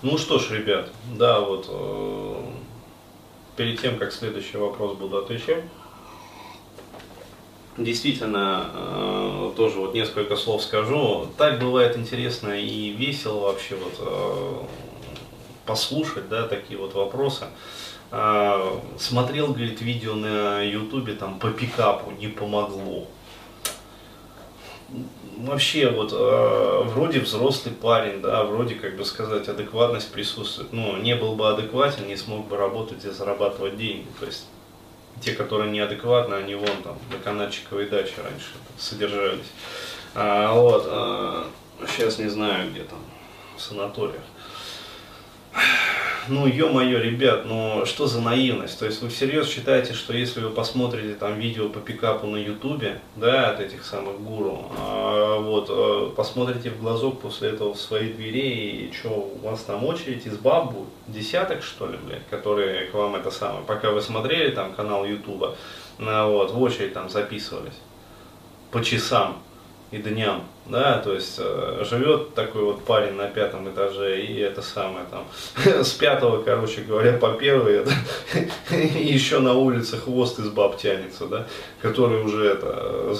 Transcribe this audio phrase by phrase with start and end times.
[0.00, 2.34] Ну что ж, ребят, да, вот э,
[3.56, 5.64] перед тем, как следующий вопрос буду отвечать,
[7.76, 11.26] действительно, э, тоже вот несколько слов скажу.
[11.36, 14.54] Так бывает интересно и весело вообще вот э,
[15.66, 17.46] послушать, да, такие вот вопросы.
[18.12, 23.08] Э, смотрел, говорит, видео на ютубе там по пикапу, не помогло
[25.38, 30.72] вообще вот э, вроде взрослый парень, да, вроде как бы сказать адекватность присутствует.
[30.72, 34.06] Ну, не был бы адекватен, не смог бы работать и зарабатывать деньги.
[34.18, 34.46] То есть
[35.20, 39.50] те, которые неадекватны, они вон там на канатчиковой даче раньше содержались.
[40.14, 41.46] А, вот, а,
[41.86, 42.98] сейчас не знаю где там,
[43.56, 44.22] в санаториях
[46.28, 48.78] ну, ё-моё, ребят, ну, что за наивность?
[48.78, 53.00] То есть вы всерьез считаете, что если вы посмотрите там видео по пикапу на ютубе,
[53.16, 58.12] да, от этих самых гуру, а, вот, а, посмотрите в глазок после этого в свои
[58.12, 59.08] двери, и что,
[59.42, 60.88] у вас там очередь из баб будет?
[61.06, 65.56] Десяток, что ли, блядь, которые к вам это самое, пока вы смотрели там канал ютуба,
[65.98, 67.78] ну, вот, в очередь там записывались
[68.70, 69.38] по часам
[69.90, 74.60] и дням, да, то есть э, живет такой вот парень на пятом этаже и это
[74.60, 75.26] самое там
[75.82, 77.92] с пятого, короче говоря, по первый это,
[78.70, 81.46] и еще на улице хвост из баб тянется, да,
[81.80, 83.16] который уже это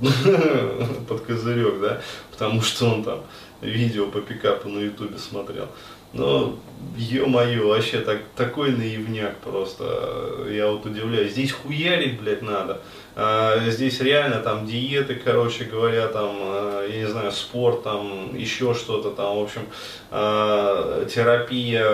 [1.08, 2.00] под козырек, да,
[2.32, 3.20] потому что он там
[3.60, 5.68] видео по пикапу на ютубе смотрел.
[6.12, 6.58] Ну,
[6.96, 11.32] ё-моё, вообще так, такой наивняк просто, я вот удивляюсь.
[11.32, 12.80] Здесь хуярить, блядь, надо.
[13.14, 18.74] А, здесь реально там диеты, короче говоря, там, а, я не знаю, спорт, там, еще
[18.74, 19.62] что-то там, в общем,
[20.10, 21.88] а, терапия,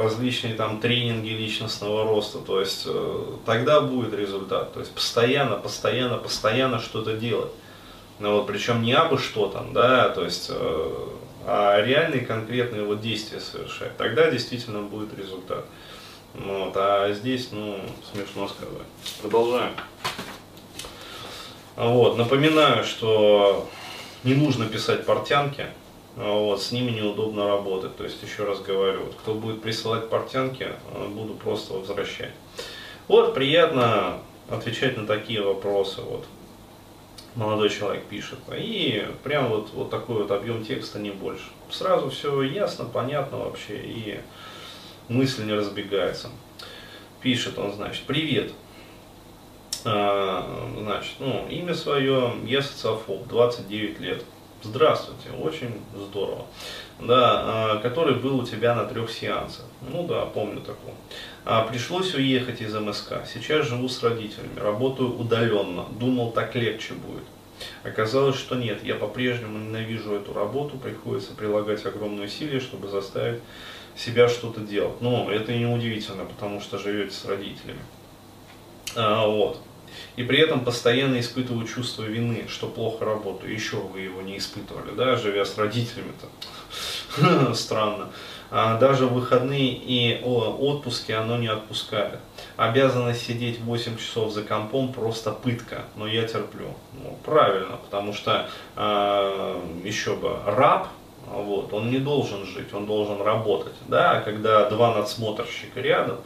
[0.00, 4.74] различные там тренинги личностного роста, то есть э, тогда будет результат.
[4.74, 7.50] То есть постоянно, постоянно, постоянно что-то делать.
[8.18, 10.90] Ну вот, причем не абы что там, да, то есть э,
[11.44, 15.64] а реальные конкретные вот действия совершать, тогда действительно будет результат.
[16.34, 17.78] Вот, а здесь, ну,
[18.12, 18.86] смешно сказать.
[19.22, 19.72] Продолжаем.
[21.76, 23.68] Вот, напоминаю, что
[24.24, 25.66] не нужно писать портянки,
[26.16, 27.96] вот, с ними неудобно работать.
[27.96, 30.68] То есть, еще раз говорю, вот, кто будет присылать портянки,
[31.10, 32.32] буду просто возвращать.
[33.08, 34.18] Вот, приятно
[34.50, 36.00] отвечать на такие вопросы.
[36.00, 36.24] Вот
[37.36, 38.38] молодой человек пишет.
[38.56, 41.44] И прям вот, вот такой вот объем текста, не больше.
[41.70, 44.20] Сразу все ясно, понятно вообще, и
[45.08, 46.30] мысль не разбегается.
[47.20, 48.52] Пишет он, значит, привет.
[49.84, 54.24] А, значит, ну, имя свое, я социофоб, 29 лет.
[54.62, 56.46] Здравствуйте, очень здорово.
[56.98, 59.66] Да, а, который был у тебя на трех сеансах.
[59.82, 60.94] Ну да, помню такого.
[61.44, 63.26] А, пришлось уехать из МСК.
[63.32, 65.84] Сейчас живу с родителями, работаю удаленно.
[66.00, 67.24] Думал, так легче будет.
[67.84, 73.42] Оказалось, что нет, я по-прежнему ненавижу эту работу, приходится прилагать огромные усилия, чтобы заставить
[73.96, 75.00] себя что-то делать.
[75.00, 77.80] Но это не удивительно, потому что живете с родителями.
[78.94, 79.60] А, вот.
[80.16, 83.52] И при этом постоянно испытываю чувство вины, что плохо работаю.
[83.52, 87.54] Еще вы его не испытывали, да, живя с родителями-то.
[87.54, 88.08] Странно.
[88.50, 92.20] А даже выходные и отпуски оно не отпускает.
[92.56, 96.74] Обязанность сидеть 8 часов за компом просто пытка, но я терплю.
[96.92, 100.88] Ну, правильно, потому что э, еще бы раб,
[101.26, 103.74] вот, он не должен жить, он должен работать.
[103.88, 104.12] Да?
[104.12, 106.18] А когда два надсмотрщика рядом,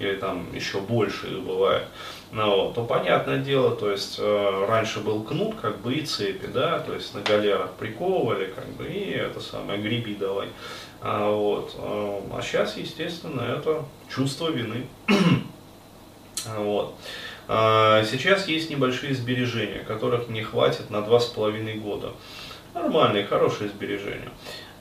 [0.00, 1.84] или там еще больше бывает,
[2.30, 6.46] ну, вот, то понятное дело, то есть э, раньше был кнут, как бы и цепи,
[6.46, 10.48] да, то есть на галерах приковывали, как бы, и это самое, греби давай.
[11.00, 13.84] А, вот, э, а сейчас, естественно, это
[14.14, 14.86] чувство вины.
[16.56, 16.94] вот.
[17.46, 22.12] А, сейчас есть небольшие сбережения, которых не хватит на два с половиной года.
[22.74, 24.30] Нормальные, хорошие сбережения.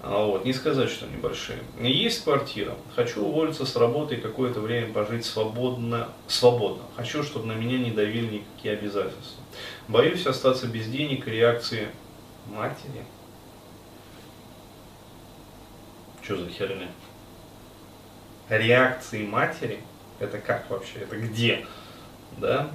[0.03, 1.59] А вот, не сказать, что небольшие.
[1.81, 2.75] Есть квартира.
[2.95, 6.09] Хочу уволиться с работы и какое-то время пожить свободно.
[6.27, 6.83] свободно.
[6.95, 9.43] Хочу, чтобы на меня не давили никакие обязательства.
[9.87, 11.87] Боюсь остаться без денег и реакции
[12.45, 13.03] матери.
[16.21, 16.89] Что за херня?
[18.49, 19.79] Реакции матери?
[20.19, 20.99] Это как вообще?
[20.99, 21.65] Это где?
[22.37, 22.69] Да?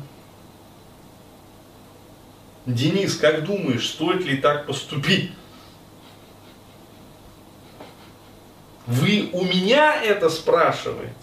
[2.66, 5.32] Денис, как думаешь, стоит ли так поступить?
[8.86, 11.14] Вы у меня это спрашиваете?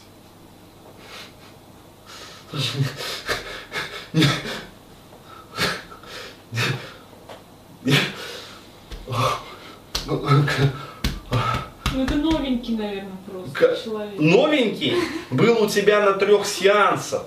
[11.91, 13.83] Ну это новенький, наверное, просто К...
[13.83, 14.19] человек.
[14.19, 14.95] Новенький
[15.29, 17.25] был у тебя на трех сеансах.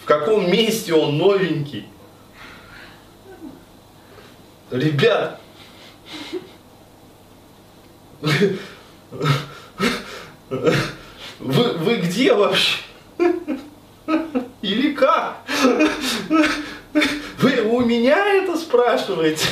[0.00, 1.86] В каком месте он новенький?
[4.70, 5.40] Ребят,
[11.40, 12.78] Вы, вы где вообще?
[14.62, 15.42] Или как?
[17.38, 19.46] Вы у меня это спрашиваете?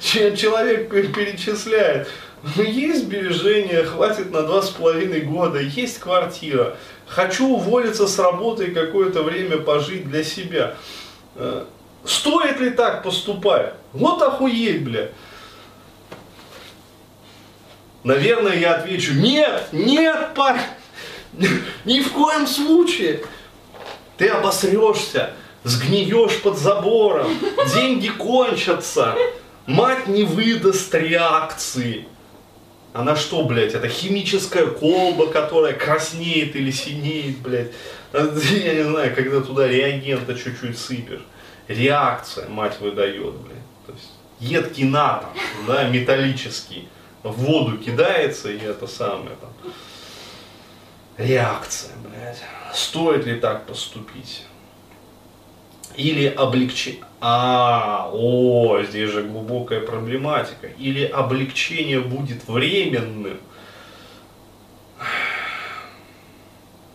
[0.00, 2.08] Человек перечисляет.
[2.56, 6.76] Ну, есть сбережения, хватит на два с половиной года, есть квартира.
[7.06, 10.74] Хочу уволиться с работы и какое-то время пожить для себя.
[11.36, 11.64] Э,
[12.04, 13.74] стоит ли так поступать?
[13.92, 15.10] Вот охуеть, бля.
[18.02, 20.60] Наверное, я отвечу, нет, нет, парень,
[21.84, 23.22] ни в коем случае.
[24.16, 25.30] Ты обосрешься,
[25.64, 27.30] сгниешь под забором,
[27.74, 29.16] деньги кончатся,
[29.66, 32.06] мать не выдаст реакции.
[32.92, 37.70] Она что, блядь, это химическая колба, которая краснеет или синеет, блядь.
[38.12, 41.24] Я не знаю, когда туда реагента чуть-чуть сыпешь.
[41.68, 43.86] Реакция, мать выдает, блядь.
[43.86, 44.10] То есть
[44.40, 45.30] едкий натом,
[45.68, 46.88] да, металлический
[47.22, 49.50] в воду кидается, и это самое там.
[51.16, 52.42] Реакция, блядь.
[52.74, 54.44] Стоит ли так поступить?
[55.96, 57.04] Или облегчение.
[57.20, 60.68] А, о, здесь же глубокая проблематика.
[60.78, 63.38] Или облегчение будет временным.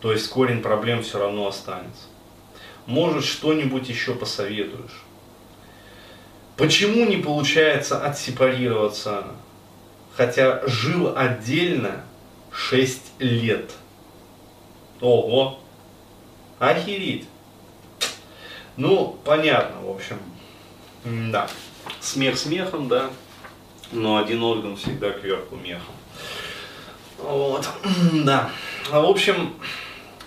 [0.02, 2.08] То есть корень проблем все равно останется.
[2.86, 5.04] Может, что-нибудь еще посоветуешь.
[6.58, 9.26] Почему не получается отсепарироваться
[10.16, 12.04] хотя жил отдельно
[12.52, 13.72] 6 лет.
[15.02, 15.60] Ого!
[16.60, 17.28] Охереть!
[18.78, 20.18] Ну, понятно, в общем.
[21.32, 21.48] Да.
[22.00, 23.10] Смех смехом, да.
[23.92, 25.94] Но один орган всегда кверху мехом.
[27.18, 27.68] Вот.
[28.26, 28.50] Да.
[28.92, 29.54] А в общем,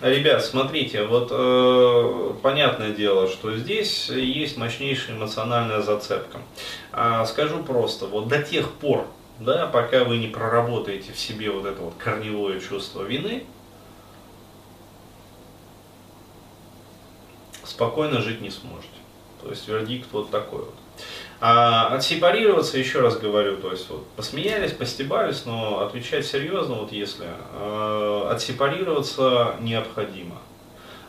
[0.00, 6.38] ребят, смотрите, вот э, понятное дело, что здесь есть мощнейшая эмоциональная зацепка.
[6.92, 9.06] А, скажу просто, вот до тех пор,
[9.40, 13.44] да, пока вы не проработаете в себе вот это вот корневое чувство вины,
[17.64, 18.88] спокойно жить не сможете.
[19.42, 20.74] То есть вердикт вот такой вот.
[21.40, 27.28] А отсепарироваться, еще раз говорю, то есть вот посмеялись, постебались, но отвечать серьезно, вот если
[27.52, 30.38] э, отсепарироваться необходимо.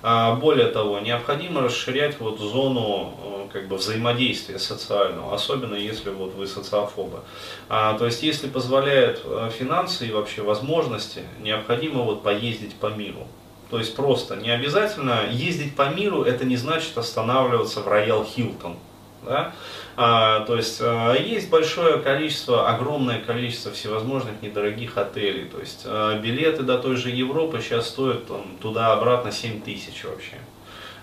[0.02, 6.34] А более того, необходимо расширять вот зону э, как бы взаимодействия социального, особенно если вот
[6.36, 7.20] вы социофобы.
[7.68, 13.28] А, то есть, если позволяют э, финансы и вообще возможности, необходимо вот поездить по миру.
[13.70, 18.78] То есть просто не обязательно ездить по миру, это не значит останавливаться в Роял Хилтон.
[19.24, 19.54] Да?
[19.98, 25.46] А, то есть а, есть большое количество, огромное количество всевозможных недорогих отелей.
[25.46, 28.24] То есть а, билеты до той же Европы сейчас стоят
[28.62, 30.38] туда-обратно 7 тысяч вообще.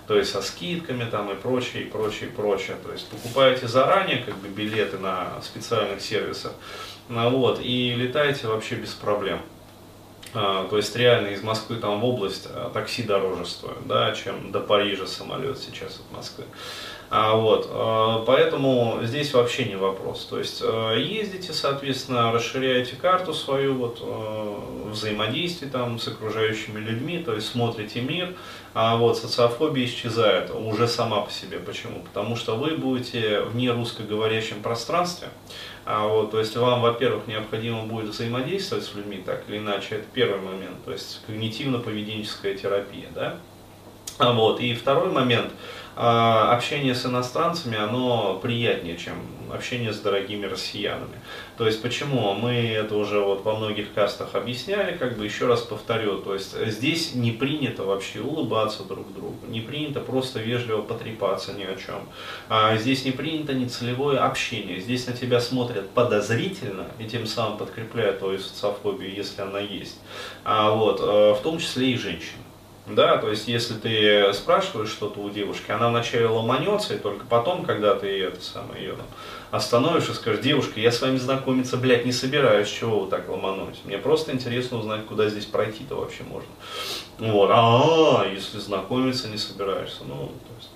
[0.07, 2.77] То есть со скидками там и прочее, и прочее, и прочее.
[2.83, 6.53] То есть покупаете заранее как бы билеты на специальных сервисах.
[7.09, 9.39] Ну, вот, и летаете вообще без проблем.
[10.33, 14.51] А, то есть реально из Москвы там в область а, такси дороже стоит, да, чем
[14.51, 16.45] до Парижа самолет сейчас от Москвы.
[17.09, 20.25] А, вот, а, поэтому здесь вообще не вопрос.
[20.25, 27.19] То есть а, ездите, соответственно, расширяете карту свою, вот, а, взаимодействие там с окружающими людьми,
[27.19, 28.35] то есть смотрите мир,
[28.73, 31.59] а вот социофобия исчезает уже сама по себе.
[31.59, 32.01] Почему?
[32.01, 35.29] Потому что вы будете в нерусскоговорящем пространстве,
[35.85, 40.05] а вот, то есть вам, во-первых, необходимо будет взаимодействовать с людьми так или иначе, это
[40.13, 43.37] первый момент, то есть когнитивно-поведенческая терапия, да.
[44.17, 45.51] А вот, и второй момент,
[45.95, 49.15] а, общение с иностранцами, оно приятнее, чем
[49.51, 51.21] общение с дорогими россиянами.
[51.57, 52.33] То есть почему?
[52.33, 56.55] Мы это уже вот во многих кастах объясняли, как бы еще раз повторю, то есть
[56.67, 62.07] здесь не принято вообще улыбаться друг другу, не принято просто вежливо потрепаться ни о чем.
[62.49, 68.19] А здесь не принято нецелевое общение, здесь на тебя смотрят подозрительно и тем самым подкрепляют
[68.19, 69.99] твою социофобию, если она есть.
[70.43, 72.46] А вот, э, в том числе и женщины.
[72.87, 77.65] Да, то есть если ты спрашиваешь что-то у девушки, она вначале ломанется, и только потом,
[77.65, 78.95] когда ты это самое ее
[79.51, 83.79] остановишь и скажешь, девушка, я с вами знакомиться, блядь, не собираюсь, чего вы так ломанулись?
[83.83, 86.49] Мне просто интересно узнать, куда здесь пройти-то вообще можно.
[87.19, 90.69] Вот, а, -а, -а если знакомиться не собираешься, ну, то есть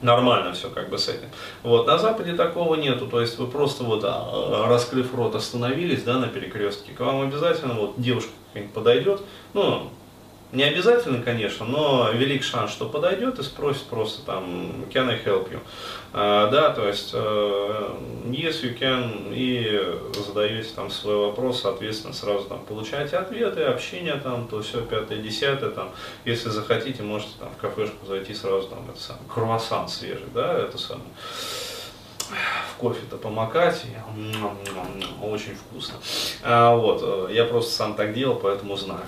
[0.00, 1.28] нормально все как бы с этим.
[1.62, 6.18] Вот, на Западе такого нету, то есть вы просто вот, а, раскрыв рот, остановились, да,
[6.18, 9.20] на перекрестке, к вам обязательно вот девушка какая-нибудь подойдет,
[9.54, 9.90] ну,
[10.52, 15.50] не обязательно, конечно, но велик шанс, что подойдет и спросит просто там, can I help
[15.50, 15.58] you?
[16.12, 22.44] А, да, то есть, uh, yes, you can, и задаете там свой вопрос, соответственно, сразу
[22.44, 25.90] там получаете ответы, общение там, то все, пятое, десятое, там,
[26.24, 30.78] если захотите, можете там в кафешку зайти сразу там, это самое, круассан свежий, да, это
[30.78, 31.10] самое.
[32.72, 33.84] в кофе-то помакать,
[35.22, 35.96] очень вкусно.
[36.44, 39.02] А, вот, э, я просто сам так делал, поэтому знаю.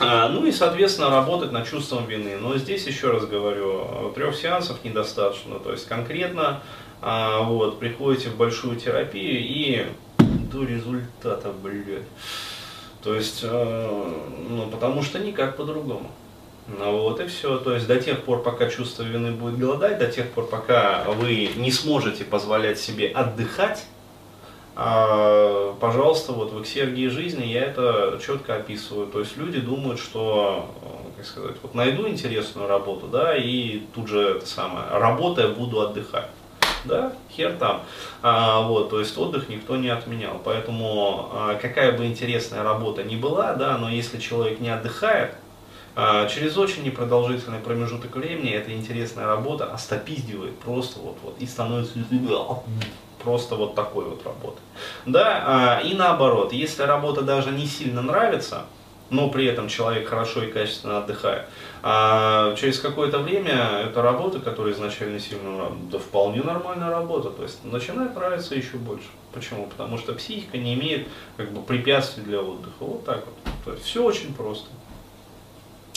[0.00, 2.36] А, ну и, соответственно, работать над чувством вины.
[2.36, 5.58] Но здесь, еще раз говорю, трех сеансов недостаточно.
[5.58, 6.62] То есть конкретно
[7.00, 9.86] а, вот, приходите в большую терапию и
[10.18, 12.04] до результата, блядь.
[13.02, 14.12] То есть, э,
[14.48, 16.10] ну, потому что никак по-другому.
[16.66, 17.58] Ну вот и все.
[17.58, 21.50] То есть до тех пор, пока чувство вины будет голодать, до тех пор, пока вы
[21.56, 23.97] не сможете позволять себе отдыхать, а,
[24.78, 29.08] пожалуйста, вот в эксергии жизни я это четко описываю.
[29.08, 30.72] То есть люди думают, что,
[31.16, 36.28] как сказать, вот найду интересную работу, да, и тут же это самое, работая буду отдыхать.
[36.84, 37.82] Да, хер там.
[38.22, 40.40] А, вот, то есть отдых никто не отменял.
[40.44, 45.47] Поэтому а, какая бы интересная работа ни была, да, но если человек не отдыхает, а,
[46.30, 51.98] через очень непродолжительный промежуток времени эта интересная работа остопиздивает просто вот, вот и становится
[53.22, 54.60] просто вот такой вот работой.
[55.06, 58.66] Да, а, и наоборот, если работа даже не сильно нравится,
[59.10, 61.46] но при этом человек хорошо и качественно отдыхает.
[61.82, 67.64] А через какое-то время эта работа, которая изначально сильно да вполне нормальная работа, то есть
[67.64, 69.06] начинает нравиться еще больше.
[69.32, 69.66] Почему?
[69.66, 72.80] Потому что психика не имеет как бы препятствий для отдыха.
[72.80, 73.34] Вот так вот.
[73.64, 74.68] То есть все очень просто.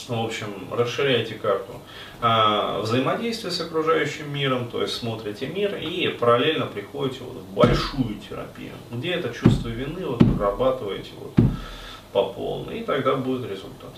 [0.07, 1.73] В общем, расширяйте карту
[2.21, 8.19] а, взаимодействия с окружающим миром, то есть смотрите мир и параллельно приходите вот в большую
[8.27, 11.33] терапию, где это чувство вины вот прорабатываете вот
[12.13, 13.91] по полной, и тогда будет результат.